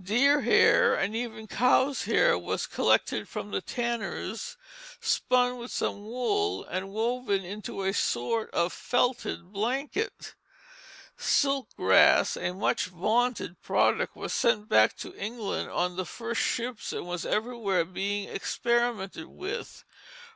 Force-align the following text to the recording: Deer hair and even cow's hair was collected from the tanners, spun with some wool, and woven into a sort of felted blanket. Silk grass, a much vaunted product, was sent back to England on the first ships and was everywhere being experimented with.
Deer 0.00 0.42
hair 0.42 0.94
and 0.94 1.16
even 1.16 1.48
cow's 1.48 2.04
hair 2.04 2.38
was 2.38 2.64
collected 2.68 3.28
from 3.28 3.50
the 3.50 3.60
tanners, 3.60 4.56
spun 5.00 5.56
with 5.56 5.72
some 5.72 6.04
wool, 6.04 6.62
and 6.66 6.90
woven 6.90 7.44
into 7.44 7.82
a 7.82 7.92
sort 7.92 8.48
of 8.52 8.72
felted 8.72 9.52
blanket. 9.52 10.36
Silk 11.16 11.70
grass, 11.76 12.36
a 12.36 12.54
much 12.54 12.86
vaunted 12.86 13.60
product, 13.62 14.14
was 14.14 14.32
sent 14.32 14.68
back 14.68 14.96
to 14.96 15.12
England 15.16 15.68
on 15.68 15.96
the 15.96 16.06
first 16.06 16.40
ships 16.40 16.92
and 16.92 17.04
was 17.04 17.26
everywhere 17.26 17.84
being 17.84 18.28
experimented 18.28 19.26
with. 19.26 19.82